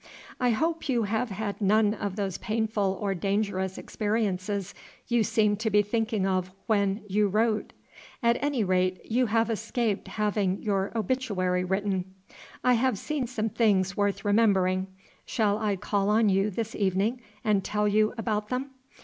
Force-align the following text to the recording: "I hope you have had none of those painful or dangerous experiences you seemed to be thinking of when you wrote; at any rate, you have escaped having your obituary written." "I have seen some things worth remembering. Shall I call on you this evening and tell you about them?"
"I 0.39 0.49
hope 0.49 0.89
you 0.89 1.03
have 1.03 1.29
had 1.29 1.61
none 1.61 1.93
of 1.93 2.15
those 2.15 2.39
painful 2.39 2.97
or 2.99 3.13
dangerous 3.13 3.77
experiences 3.77 4.73
you 5.07 5.23
seemed 5.23 5.59
to 5.59 5.69
be 5.69 5.83
thinking 5.83 6.25
of 6.25 6.49
when 6.65 7.03
you 7.07 7.27
wrote; 7.27 7.71
at 8.23 8.35
any 8.43 8.63
rate, 8.63 8.99
you 9.05 9.27
have 9.27 9.47
escaped 9.51 10.07
having 10.07 10.63
your 10.63 10.91
obituary 10.97 11.63
written." 11.63 12.15
"I 12.63 12.73
have 12.73 12.97
seen 12.97 13.27
some 13.27 13.49
things 13.49 13.95
worth 13.95 14.25
remembering. 14.25 14.87
Shall 15.23 15.59
I 15.59 15.75
call 15.75 16.09
on 16.09 16.29
you 16.29 16.49
this 16.49 16.73
evening 16.73 17.21
and 17.43 17.63
tell 17.63 17.87
you 17.87 18.15
about 18.17 18.49
them?" 18.49 18.71